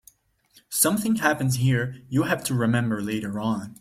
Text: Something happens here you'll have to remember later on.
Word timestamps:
Something 0.71 1.17
happens 1.17 1.57
here 1.57 2.01
you'll 2.09 2.25
have 2.25 2.43
to 2.45 2.55
remember 2.55 3.03
later 3.03 3.39
on. 3.39 3.69